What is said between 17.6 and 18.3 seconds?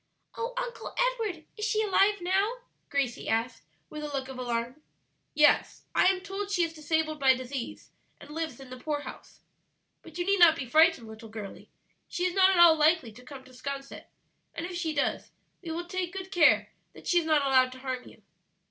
to harm you."